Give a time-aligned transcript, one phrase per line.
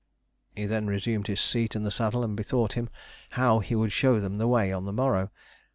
[0.55, 2.89] He then resumed his seat in the saddle, and bethought him
[3.37, 5.29] how he would show them the way on the morrow.